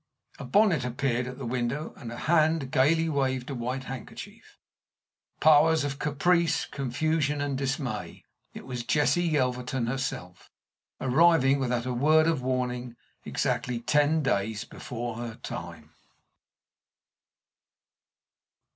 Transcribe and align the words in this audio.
A 0.39 0.45
bonnet 0.45 0.83
appeared 0.83 1.27
at 1.27 1.37
the 1.37 1.45
window 1.45 1.93
and 1.95 2.11
a 2.11 2.17
hand 2.17 2.71
gayly 2.71 3.07
waved 3.07 3.51
a 3.51 3.53
white 3.53 3.83
handkerchief. 3.83 4.57
Powers 5.39 5.83
of 5.83 5.99
caprice, 5.99 6.65
confusion, 6.65 7.39
and 7.39 7.55
dismay! 7.55 8.25
It 8.51 8.65
was 8.65 8.83
Jessie 8.83 9.29
Yelverton 9.29 9.85
herself 9.85 10.49
arriving, 10.99 11.59
without 11.59 11.85
a 11.85 11.93
word 11.93 12.25
of 12.25 12.41
warning, 12.41 12.95
exactly 13.25 13.79
ten 13.79 14.23
days 14.23 14.63
before 14.63 15.17
her 15.17 15.35
time. 15.43 15.93